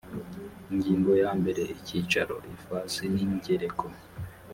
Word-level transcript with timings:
ingingo 0.73 1.11
ya 1.21 1.31
mbere 1.39 1.61
icyicaro 1.75 2.35
ifasi 2.55 3.03
n 3.13 3.15
ingereko 3.25 3.85